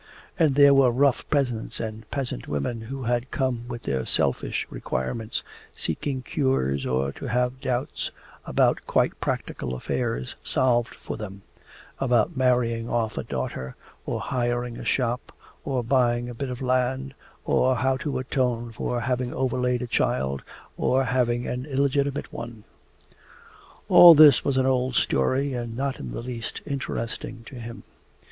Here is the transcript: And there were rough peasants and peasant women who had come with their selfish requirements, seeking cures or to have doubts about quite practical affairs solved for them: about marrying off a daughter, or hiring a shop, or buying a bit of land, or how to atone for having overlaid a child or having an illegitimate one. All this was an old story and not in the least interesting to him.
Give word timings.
And 0.39 0.55
there 0.55 0.73
were 0.73 0.89
rough 0.89 1.29
peasants 1.29 1.79
and 1.79 2.09
peasant 2.09 2.47
women 2.47 2.81
who 2.81 3.03
had 3.03 3.29
come 3.29 3.67
with 3.67 3.83
their 3.83 4.03
selfish 4.03 4.65
requirements, 4.71 5.43
seeking 5.75 6.23
cures 6.23 6.87
or 6.87 7.11
to 7.11 7.27
have 7.27 7.61
doubts 7.61 8.09
about 8.43 8.87
quite 8.87 9.19
practical 9.21 9.75
affairs 9.75 10.33
solved 10.43 10.95
for 10.95 11.17
them: 11.17 11.43
about 11.99 12.35
marrying 12.35 12.89
off 12.89 13.15
a 13.15 13.21
daughter, 13.23 13.75
or 14.07 14.19
hiring 14.19 14.75
a 14.79 14.83
shop, 14.83 15.31
or 15.63 15.83
buying 15.83 16.29
a 16.29 16.33
bit 16.33 16.49
of 16.49 16.63
land, 16.63 17.13
or 17.45 17.75
how 17.75 17.95
to 17.97 18.17
atone 18.17 18.71
for 18.71 19.01
having 19.01 19.31
overlaid 19.31 19.83
a 19.83 19.87
child 19.87 20.41
or 20.77 21.03
having 21.03 21.45
an 21.45 21.67
illegitimate 21.67 22.33
one. 22.33 22.63
All 23.87 24.15
this 24.15 24.43
was 24.43 24.57
an 24.57 24.65
old 24.65 24.95
story 24.95 25.53
and 25.53 25.77
not 25.77 25.99
in 25.99 26.09
the 26.11 26.23
least 26.23 26.61
interesting 26.65 27.43
to 27.45 27.57
him. 27.57 27.83